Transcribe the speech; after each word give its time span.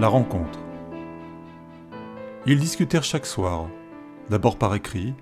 La 0.00 0.08
rencontre. 0.08 0.58
Ils 2.46 2.58
discutèrent 2.58 3.04
chaque 3.04 3.26
soir, 3.26 3.68
d'abord 4.30 4.56
par 4.56 4.74
écrit, 4.74 5.12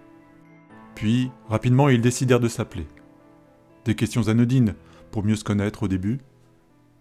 puis 0.95 1.33
rapidement 1.49 1.89
ils 1.89 2.01
décidèrent 2.01 2.39
de 2.39 2.47
s'appeler. 2.47 2.87
Des 3.85 3.97
questions 3.97 4.29
anodines 4.29 4.77
pour 5.11 5.25
mieux 5.25 5.35
se 5.35 5.43
connaître 5.43 5.83
au 5.83 5.89
début, 5.89 6.21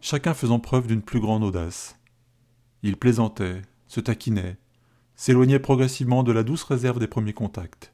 chacun 0.02 0.34
faisant 0.34 0.58
preuve 0.58 0.88
d'une 0.88 1.04
plus 1.04 1.20
grande 1.20 1.44
audace. 1.44 2.00
Ils 2.82 2.98
plaisantaient, 2.98 3.62
se 3.86 4.00
taquinaient, 4.00 4.58
s'éloignaient 5.14 5.60
progressivement 5.60 6.24
de 6.24 6.32
la 6.32 6.42
douce 6.42 6.64
réserve 6.64 6.98
des 6.98 7.06
premiers 7.06 7.34
contacts. 7.34 7.94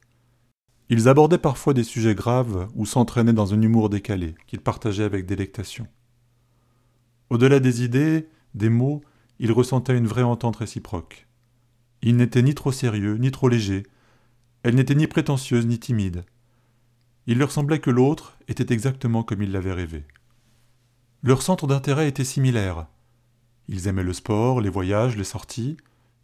Ils 0.88 1.10
abordaient 1.10 1.38
parfois 1.38 1.74
des 1.74 1.84
sujets 1.84 2.16
graves 2.16 2.70
ou 2.74 2.86
s'entraînaient 2.86 3.34
dans 3.34 3.54
un 3.54 3.62
humour 3.62 3.90
décalé 3.90 4.36
qu'ils 4.48 4.62
partageaient 4.62 5.04
avec 5.04 5.26
délectation. 5.26 5.88
Au-delà 7.30 7.60
des 7.60 7.84
idées, 7.84 8.30
des 8.56 8.70
mots, 8.70 9.02
ils 9.40 9.52
ressentaient 9.52 9.98
une 9.98 10.08
vraie 10.08 10.24
entente 10.24 10.58
réciproque. 10.58 11.28
Ils 12.02 12.16
n'étaient 12.16 12.42
ni 12.42 12.54
trop 12.54 12.72
sérieux, 12.72 13.16
ni 13.16 13.32
trop 13.32 13.50
légers. 13.50 13.84
Elle 14.64 14.76
n'était 14.76 14.96
ni 14.96 15.08
prétentieuse, 15.08 15.66
ni 15.66 15.80
timide. 15.80 16.26
Il 17.28 17.38
leur 17.38 17.52
semblait 17.52 17.80
que 17.80 17.90
l'autre 17.90 18.38
était 18.48 18.74
exactement 18.74 19.24
comme 19.24 19.42
ils 19.42 19.52
l'avaient 19.52 19.74
rêvé. 19.74 20.06
Leurs 21.24 21.42
centres 21.42 21.68
d'intérêt 21.68 22.10
étaient 22.10 22.26
similaires. 22.26 22.88
Ils 23.70 23.88
aimaient 23.88 24.04
le 24.04 24.12
sport, 24.12 24.60
les 24.60 24.70
voyages, 24.70 25.16
les 25.16 25.24
sorties. 25.24 25.78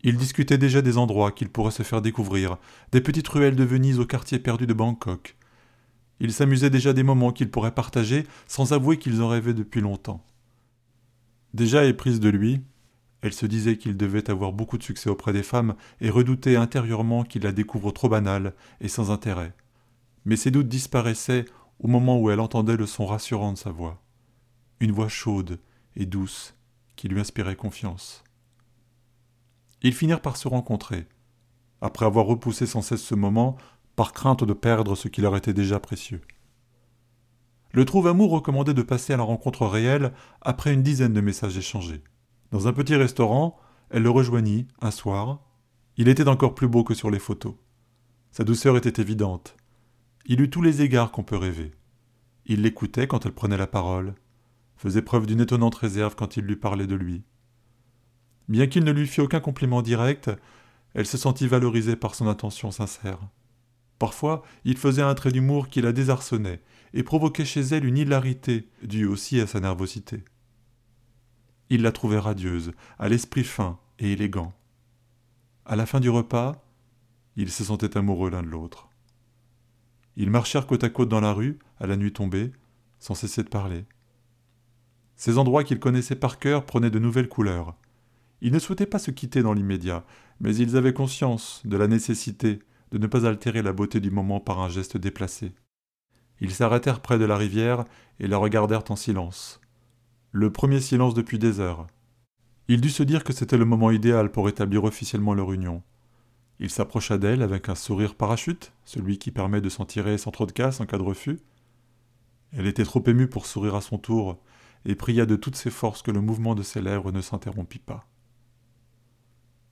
Ils 0.03 0.17
discutaient 0.17 0.57
déjà 0.57 0.81
des 0.81 0.97
endroits 0.97 1.31
qu'ils 1.31 1.49
pourraient 1.49 1.71
se 1.71 1.83
faire 1.83 2.01
découvrir, 2.01 2.57
des 2.91 3.01
petites 3.01 3.27
ruelles 3.27 3.55
de 3.55 3.63
Venise 3.63 3.99
au 3.99 4.05
quartier 4.05 4.39
perdu 4.39 4.67
de 4.67 4.73
Bangkok. 4.73 5.38
Ils 6.19 6.33
s'amusaient 6.33 6.69
déjà 6.69 6.91
des 6.91 7.03
moments 7.03 7.31
qu'ils 7.31 7.49
pourraient 7.49 7.73
partager 7.73 8.25
sans 8.47 8.73
avouer 8.73 8.97
qu'ils 8.97 9.21
en 9.21 9.29
rêvaient 9.29 9.53
depuis 9.53 9.79
longtemps. 9.79 10.25
Déjà 11.53 11.85
éprise 11.85 12.19
de 12.19 12.29
lui, 12.29 12.61
elle 13.22 13.34
se 13.34 13.45
disait 13.45 13.78
qu'il 13.78 13.98
devait 13.98 14.30
avoir 14.30 14.53
beaucoup 14.53 14.78
de 14.78 14.84
succès 14.84 15.09
auprès 15.09 15.34
des 15.34 15.44
femmes 15.44 15.75
et 16.00 16.09
redoutait 16.09 16.56
intérieurement 16.56 17.23
qu'il 17.23 17.44
la 17.44 17.52
découvre 17.52 17.92
trop 17.92 18.09
banale 18.09 18.53
et 18.80 18.88
sans 18.88 19.12
intérêt. 19.12 19.53
Mais 20.25 20.36
ses 20.36 20.52
doutes 20.52 20.70
disparaissaient 20.70 21.45
au 21.80 21.88
moment 21.88 22.20
où 22.20 22.30
elle 22.30 22.40
entendait 22.40 22.78
le 22.78 22.86
son 22.86 23.06
rassurant 23.06 23.53
de 23.53 23.58
sa 23.58 23.72
voix. 23.72 24.02
Une 24.80 24.92
voix 24.92 25.09
chaude 25.09 25.59
et 25.95 26.06
douce 26.06 26.56
qui 26.95 27.08
lui 27.08 27.20
inspirait 27.20 27.56
confiance. 27.56 28.23
Ils 29.81 29.94
finirent 29.94 30.22
par 30.22 30.36
se 30.36 30.47
rencontrer, 30.47 31.08
après 31.81 32.06
avoir 32.06 32.25
repoussé 32.25 32.66
sans 32.66 32.81
cesse 32.81 33.02
ce 33.02 33.16
moment 33.16 33.58
par 33.95 34.14
crainte 34.14 34.44
de 34.44 34.53
perdre 34.53 34.95
ce 34.95 35.08
qui 35.08 35.22
leur 35.22 35.36
était 35.36 35.53
déjà 35.53 35.80
précieux. 35.80 36.22
Le 37.72 37.86
trouve-amour 37.86 38.31
recommandait 38.31 38.73
de 38.73 38.81
passer 38.81 39.14
à 39.14 39.17
la 39.17 39.23
rencontre 39.23 39.66
réelle 39.66 40.12
après 40.42 40.73
une 40.73 40.84
dizaine 40.84 41.14
de 41.14 41.22
messages 41.22 41.58
échangés. 41.58 42.02
Dans 42.52 42.67
un 42.67 42.73
petit 42.73 42.95
restaurant, 42.95 43.59
elle 43.89 44.03
le 44.03 44.09
rejoignit, 44.09 44.67
un 44.81 44.92
soir. 44.92 45.39
Il 45.97 46.08
était 46.08 46.28
encore 46.28 46.56
plus 46.56 46.67
beau 46.67 46.83
que 46.83 46.94
sur 46.94 47.11
les 47.11 47.19
photos. 47.19 47.56
Sa 48.31 48.44
douceur 48.44 48.78
était 48.78 49.02
évidente. 49.02 49.56
Il 50.25 50.41
eut 50.41 50.50
tous 50.50 50.61
les 50.61 50.81
égards 50.81 51.11
qu'on 51.11 51.23
peut 51.23 51.38
rêver. 51.38 51.72
Il 52.45 52.61
l'écoutait 52.61 53.08
quand 53.08 53.25
elle 53.25 53.33
prenait 53.33 53.58
la 53.58 53.67
parole, 53.67 54.16
faisait 54.78 55.02
preuve 55.02 55.25
d'une 55.25 55.41
étonnante 55.41 55.75
réserve 55.75 56.16
quand 56.16 56.38
il 56.38 56.45
lui 56.45 56.56
parlait 56.56 56.88
de 56.88 56.95
lui. 56.95 57.23
Bien 58.47 58.66
qu'il 58.66 58.84
ne 58.84 58.91
lui 58.91 59.06
fît 59.06 59.22
aucun 59.22 59.39
compliment 59.39 59.81
direct, 59.81 60.31
elle 60.95 61.06
se 61.06 61.17
sentit 61.17 61.47
valorisée 61.47 61.95
par 61.95 62.16
son 62.16 62.28
attention 62.28 62.72
sincère. 62.72 63.19
Parfois, 64.00 64.44
il 64.66 64.78
faisait 64.78 65.02
un 65.03 65.13
trait 65.13 65.31
d'humour 65.31 65.69
qui 65.69 65.81
la 65.81 65.91
désarçonnait 65.91 66.61
et 66.94 67.03
provoquait 67.03 67.46
chez 67.46 67.62
elle 67.62 67.85
une 67.85 67.97
hilarité 67.97 68.69
due 68.81 69.06
aussi 69.06 69.40
à 69.40 69.46
sa 69.46 69.59
nervosité. 69.59 70.23
Il 71.69 71.84
la 71.84 71.91
trouvait 71.91 72.19
radieuse, 72.19 72.74
à 72.97 73.09
l'esprit 73.09 73.44
fin 73.44 73.78
et 74.00 74.13
élégant. 74.13 74.53
À 75.66 75.75
la 75.75 75.85
fin 75.85 76.00
du 76.00 76.09
repas, 76.09 76.63
ils 77.35 77.52
se 77.52 77.63
sentaient 77.63 77.97
amoureux 77.97 78.31
l'un 78.31 78.41
de 78.41 78.47
l'autre. 78.47 78.90
Ils 80.16 80.31
marchèrent 80.31 80.68
côte 80.68 80.84
à 80.84 80.90
côte 80.90 81.09
dans 81.09 81.22
la 81.22 81.31
rue, 81.31 81.59
à 81.79 81.88
la 81.88 81.96
nuit 81.96 82.12
tombée, 82.12 82.52
sans 83.00 83.13
cesser 83.13 83.44
de 83.44 83.50
parler. 83.50 83.85
Ces 85.16 85.38
endroits 85.38 85.63
qu'ils 85.63 85.79
connaissaient 85.79 86.16
par 86.16 86.40
cœur 86.40 86.66
prenaient 86.66 86.90
de 86.90 87.00
nouvelles 87.00 87.29
couleurs. 87.29 87.75
Ils 88.41 88.53
ne 88.53 88.59
souhaitaient 88.59 88.85
pas 88.85 89.00
se 89.00 89.12
quitter 89.12 89.44
dans 89.44 89.53
l'immédiat, 89.53 90.06
mais 90.40 90.56
ils 90.56 90.75
avaient 90.75 90.94
conscience 90.94 91.62
de 91.66 91.78
la 91.78 91.88
nécessité 91.88 92.59
de 92.91 92.97
ne 92.97 93.08
pas 93.08 93.28
altérer 93.28 93.62
la 93.62 93.74
beauté 93.74 94.00
du 94.00 94.12
moment 94.12 94.40
par 94.40 94.59
un 94.59 94.69
geste 94.69 94.97
déplacé. 94.97 95.53
Ils 96.41 96.53
s'arrêtèrent 96.53 97.02
près 97.02 97.19
de 97.19 97.25
la 97.25 97.38
rivière 97.38 97.85
et 98.19 98.28
la 98.28 98.38
regardèrent 98.38 98.90
en 98.90 98.96
silence. 98.96 99.59
Le 100.31 100.51
premier 100.51 100.79
silence 100.79 101.16
depuis 101.16 101.40
des 101.40 101.59
heures. 101.59 101.88
Il 102.67 102.81
dut 102.81 102.91
se 102.91 103.01
dire 103.01 103.23
que 103.23 103.34
c'était 103.34 103.57
le 103.57 103.66
moment 103.66 103.90
idéal 103.90 104.31
pour 104.31 104.47
établir 104.47 104.84
officiellement 104.84 105.34
leur 105.34 105.51
union. 105.51 105.81
Il 106.59 106.69
s'approcha 106.69 107.17
d'elle 107.17 107.41
avec 107.41 107.67
un 107.67 107.73
sourire 107.73 108.13
parachute, 108.13 108.72
celui 108.85 109.17
qui 109.17 109.31
permet 109.31 109.59
de 109.59 109.69
s'en 109.69 109.85
tirer 109.85 110.19
sans 110.19 110.29
trop 110.29 110.45
de 110.45 110.51
casse 110.51 110.81
en 110.81 110.85
cas 110.85 111.00
de 111.00 111.03
refus. 111.03 111.40
Elle 112.51 112.67
était 112.67 112.84
trop 112.84 113.03
émue 113.07 113.28
pour 113.28 113.47
sourire 113.47 113.73
à 113.73 113.81
son 113.81 113.97
tour, 113.97 114.40
et 114.85 114.94
pria 114.94 115.25
de 115.25 115.35
toutes 115.35 115.56
ses 115.56 115.72
forces 115.72 116.03
que 116.03 116.12
le 116.12 116.22
mouvement 116.22 116.53
de 116.53 116.61
ses 116.61 116.81
lèvres 116.81 117.11
ne 117.11 117.22
s'interrompît 117.22 117.79
pas. 117.79 118.07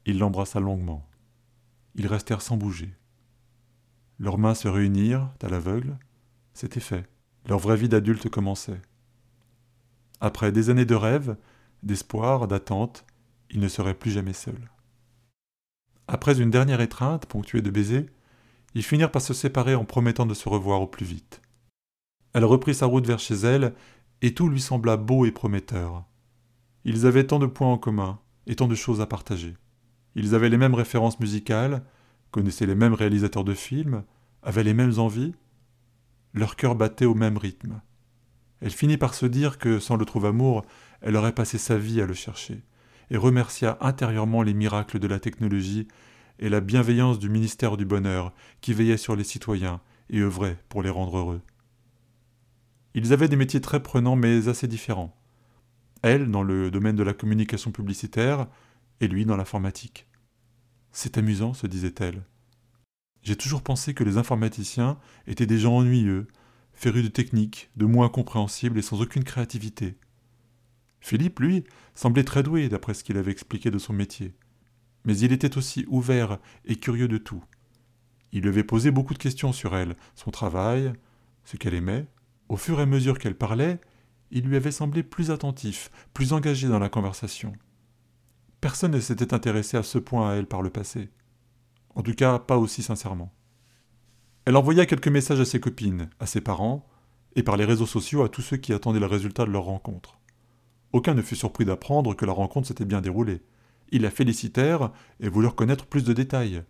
Il 0.08 0.18
l'embrassa 0.18 0.60
longuement. 0.60 1.08
Ils 1.94 2.08
restèrent 2.08 2.42
sans 2.42 2.58
bouger. 2.58 2.96
Leurs 4.18 4.40
mains 4.40 4.56
se 4.56 4.68
réunirent, 4.68 5.30
à 5.44 5.50
l'aveugle. 5.50 6.00
C'était 6.56 6.80
fait. 6.80 7.08
Leur 7.46 7.60
vraie 7.60 7.78
vie 7.78 7.90
d'adulte 7.90 8.28
commençait. 8.28 8.82
Après 10.20 10.52
des 10.52 10.70
années 10.70 10.86
de 10.86 10.96
rêves, 10.96 11.38
d'espoir, 11.84 12.48
d'attente, 12.48 13.06
ils 13.52 13.60
ne 13.60 13.68
seraient 13.68 13.94
plus 13.94 14.12
jamais 14.12 14.34
seuls. 14.34 14.70
Après 16.08 16.40
une 16.42 16.50
dernière 16.50 16.82
étreinte, 16.82 17.26
ponctuée 17.26 17.62
de 17.62 17.70
baisers, 17.70 18.06
ils 18.74 18.84
finirent 18.84 19.12
par 19.12 19.22
se 19.22 19.34
séparer 19.34 19.76
en 19.76 19.86
promettant 19.86 20.26
de 20.26 20.34
se 20.34 20.48
revoir 20.48 20.82
au 20.82 20.88
plus 20.88 21.06
vite. 21.06 21.42
Elle 22.34 22.46
reprit 22.46 22.76
sa 22.76 22.86
route 22.86 23.06
vers 23.06 23.20
chez 23.20 23.36
elle, 23.36 23.74
et 24.22 24.34
tout 24.34 24.50
lui 24.50 24.62
sembla 24.62 24.98
beau 24.98 25.26
et 25.26 25.32
prometteur. 25.32 26.06
Ils 26.86 27.06
avaient 27.06 27.28
tant 27.28 27.40
de 27.40 27.46
points 27.46 27.72
en 27.72 27.78
commun, 27.78 28.20
et 28.46 28.56
tant 28.56 28.68
de 28.68 28.76
choses 28.76 29.02
à 29.02 29.06
partager. 29.06 29.56
Ils 30.16 30.34
avaient 30.34 30.50
les 30.50 30.58
mêmes 30.58 30.74
références 30.74 31.20
musicales, 31.20 31.84
connaissaient 32.32 32.66
les 32.66 32.76
mêmes 32.76 32.94
réalisateurs 32.94 33.44
de 33.44 33.54
films, 33.54 34.04
avaient 34.44 34.64
les 34.64 34.74
mêmes 34.74 34.98
envies. 35.00 35.36
Leur 36.34 36.56
cœur 36.56 36.76
battait 36.76 37.06
au 37.06 37.16
même 37.16 37.38
rythme. 37.38 37.82
Elle 38.62 38.72
finit 38.72 38.98
par 38.98 39.14
se 39.14 39.26
dire 39.26 39.58
que, 39.58 39.80
sans 39.80 39.98
le 39.98 40.06
trouve-amour, 40.06 40.66
elle 41.02 41.16
aurait 41.16 41.36
passé 41.36 41.58
sa 41.58 41.78
vie 41.78 42.02
à 42.02 42.06
le 42.06 42.14
chercher, 42.14 42.64
et 43.12 43.18
remercia 43.18 43.78
intérieurement 43.82 44.42
les 44.42 44.54
miracles 44.54 45.00
de 45.00 45.08
la 45.08 45.20
technologie 45.20 45.88
et 46.40 46.50
la 46.50 46.60
bienveillance 46.60 47.20
du 47.20 47.30
ministère 47.30 47.78
du 47.78 47.86
Bonheur 47.86 48.34
qui 48.62 48.74
veillait 48.74 48.98
sur 48.98 49.16
les 49.16 49.24
citoyens 49.24 49.82
et 50.10 50.22
œuvrait 50.22 50.58
pour 50.70 50.84
les 50.84 50.90
rendre 50.90 51.18
heureux. 51.18 51.42
Ils 52.94 53.14
avaient 53.14 53.28
des 53.28 53.36
métiers 53.36 53.62
très 53.62 53.82
prenants 53.82 54.16
mais 54.16 54.48
assez 54.48 54.68
différents. 54.68 55.16
Elle 56.02 56.30
dans 56.32 56.44
le 56.44 56.72
domaine 56.72 56.96
de 56.96 57.04
la 57.04 57.14
communication 57.14 57.72
publicitaire 57.72 58.48
et 59.02 59.08
lui 59.08 59.26
dans 59.26 59.38
l'informatique. 59.38 60.08
C'est 60.92 61.18
amusant, 61.18 61.54
se 61.54 61.68
disait-elle. 61.68 62.24
J'ai 63.24 63.36
toujours 63.36 63.62
pensé 63.62 63.94
que 63.94 64.04
les 64.04 64.18
informaticiens 64.18 64.98
étaient 65.28 65.46
des 65.46 65.60
gens 65.60 65.78
ennuyeux, 65.78 66.28
féru 66.78 67.02
de 67.02 67.08
techniques, 67.08 67.72
de 67.76 67.86
mots 67.86 68.04
incompréhensibles 68.04 68.78
et 68.78 68.84
sans 68.84 69.02
aucune 69.02 69.24
créativité. 69.24 69.98
Philippe, 71.02 71.40
lui, 71.40 71.64
semblait 71.96 72.24
très 72.24 72.44
doué 72.44 72.70
d'après 72.70 72.94
ce 72.94 73.04
qu'il 73.04 73.18
avait 73.18 73.32
expliqué 73.32 73.72
de 73.72 73.80
son 73.80 73.94
métier. 73.94 74.36
Mais 75.04 75.18
il 75.18 75.32
était 75.32 75.58
aussi 75.58 75.86
ouvert 75.88 76.38
et 76.66 76.76
curieux 76.76 77.08
de 77.08 77.18
tout. 77.18 77.44
Il 78.32 78.44
lui 78.44 78.50
avait 78.50 78.64
posé 78.64 78.92
beaucoup 78.92 79.16
de 79.16 79.20
questions 79.20 79.54
sur 79.54 79.76
elle, 79.76 79.96
son 80.16 80.30
travail, 80.30 80.94
ce 81.46 81.58
qu'elle 81.58 81.74
aimait. 81.74 82.06
Au 82.48 82.58
fur 82.58 82.80
et 82.80 82.84
à 82.84 82.86
mesure 82.86 83.18
qu'elle 83.18 83.38
parlait, 83.38 83.80
il 84.30 84.46
lui 84.46 84.56
avait 84.56 84.72
semblé 84.72 85.02
plus 85.02 85.32
attentif, 85.32 85.90
plus 86.14 86.32
engagé 86.32 86.68
dans 86.68 86.80
la 86.80 86.90
conversation. 86.90 87.54
Personne 88.62 88.92
ne 88.92 89.00
s'était 89.00 89.34
intéressé 89.34 89.78
à 89.78 89.84
ce 89.84 89.98
point 89.98 90.30
à 90.30 90.36
elle 90.36 90.48
par 90.48 90.62
le 90.62 90.70
passé. 90.70 91.10
En 91.96 92.04
tout 92.04 92.14
cas, 92.14 92.38
pas 92.38 92.58
aussi 92.58 92.84
sincèrement. 92.84 93.34
Elle 94.48 94.56
envoya 94.56 94.86
quelques 94.86 95.10
messages 95.10 95.42
à 95.42 95.46
ses 95.46 95.60
copines, 95.60 96.10
à 96.22 96.26
ses 96.26 96.40
parents, 96.40 96.88
et 97.36 97.44
par 97.44 97.58
les 97.58 97.66
réseaux 97.66 97.86
sociaux 97.86 98.24
à 98.24 98.30
tous 98.30 98.42
ceux 98.42 98.56
qui 98.56 98.72
attendaient 98.72 99.02
le 99.02 99.06
résultat 99.06 99.44
de 99.46 99.52
leur 99.52 99.66
rencontre. 99.66 100.20
Aucun 100.94 101.16
ne 101.16 101.22
fut 101.22 101.36
surpris 101.36 101.66
d'apprendre 101.66 102.16
que 102.16 102.24
la 102.24 102.32
rencontre 102.32 102.70
s'était 102.70 102.86
bien 102.86 103.02
déroulée. 103.02 103.42
Ils 103.92 104.04
la 104.04 104.10
félicitèrent 104.10 104.94
et 105.20 105.28
voulurent 105.28 105.58
connaître 105.58 105.86
plus 105.86 106.06
de 106.06 106.14
détails. 106.14 106.64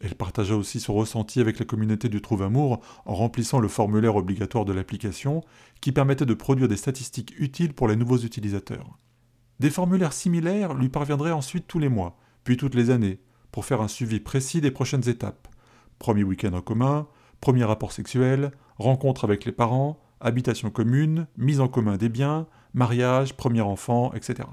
Elle 0.00 0.16
partagea 0.16 0.56
aussi 0.56 0.80
son 0.80 0.94
ressenti 0.94 1.38
avec 1.38 1.60
la 1.60 1.64
communauté 1.64 2.08
du 2.08 2.20
Trouve-Amour 2.20 2.80
en 3.04 3.14
remplissant 3.14 3.60
le 3.60 3.68
formulaire 3.68 4.16
obligatoire 4.16 4.64
de 4.64 4.72
l'application 4.72 5.44
qui 5.80 5.92
permettait 5.92 6.26
de 6.26 6.34
produire 6.34 6.66
des 6.66 6.76
statistiques 6.76 7.34
utiles 7.38 7.72
pour 7.72 7.86
les 7.86 7.94
nouveaux 7.94 8.18
utilisateurs. 8.18 8.98
Des 9.60 9.70
formulaires 9.70 10.12
similaires 10.12 10.74
lui 10.74 10.88
parviendraient 10.88 11.30
ensuite 11.30 11.68
tous 11.68 11.78
les 11.78 11.88
mois, 11.88 12.18
puis 12.42 12.56
toutes 12.56 12.74
les 12.74 12.90
années, 12.90 13.20
pour 13.52 13.64
faire 13.64 13.80
un 13.80 13.86
suivi 13.86 14.18
précis 14.18 14.60
des 14.60 14.72
prochaines 14.72 15.08
étapes. 15.08 15.46
Premier 15.98 16.24
week-end 16.24 16.52
en 16.52 16.60
commun, 16.60 17.06
premier 17.40 17.64
rapport 17.64 17.92
sexuel, 17.92 18.52
rencontre 18.78 19.24
avec 19.24 19.44
les 19.44 19.52
parents, 19.52 19.98
habitation 20.20 20.70
commune, 20.70 21.26
mise 21.36 21.60
en 21.60 21.68
commun 21.68 21.96
des 21.96 22.08
biens, 22.08 22.46
mariage, 22.74 23.34
premier 23.34 23.60
enfant, 23.60 24.12
etc. 24.14 24.48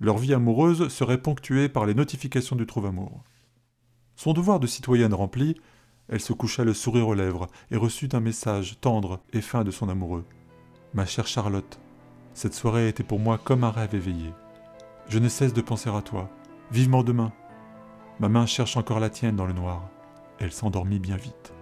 Leur 0.00 0.18
vie 0.18 0.34
amoureuse 0.34 0.88
serait 0.88 1.22
ponctuée 1.22 1.68
par 1.68 1.86
les 1.86 1.94
notifications 1.94 2.56
du 2.56 2.66
trouve-amour. 2.66 3.22
Son 4.16 4.32
devoir 4.32 4.60
de 4.60 4.66
citoyenne 4.66 5.14
rempli, 5.14 5.56
elle 6.08 6.20
se 6.20 6.32
coucha 6.32 6.64
le 6.64 6.74
sourire 6.74 7.08
aux 7.08 7.14
lèvres 7.14 7.48
et 7.70 7.76
reçut 7.76 8.10
un 8.12 8.20
message 8.20 8.78
tendre 8.80 9.20
et 9.32 9.40
fin 9.40 9.64
de 9.64 9.70
son 9.70 9.88
amoureux. 9.88 10.24
Ma 10.92 11.06
chère 11.06 11.26
Charlotte, 11.26 11.80
cette 12.34 12.54
soirée 12.54 12.88
était 12.88 13.02
pour 13.02 13.18
moi 13.18 13.38
comme 13.38 13.64
un 13.64 13.70
rêve 13.70 13.94
éveillé. 13.94 14.32
Je 15.08 15.18
ne 15.18 15.28
cesse 15.28 15.52
de 15.52 15.60
penser 15.60 15.90
à 15.90 16.02
toi. 16.02 16.30
Vivement 16.70 17.02
demain. 17.02 17.32
Ma 18.20 18.28
main 18.28 18.46
cherche 18.46 18.76
encore 18.76 19.00
la 19.00 19.10
tienne 19.10 19.36
dans 19.36 19.46
le 19.46 19.52
noir. 19.52 19.88
Elle 20.44 20.52
s'endormit 20.52 20.98
bien 20.98 21.16
vite. 21.16 21.53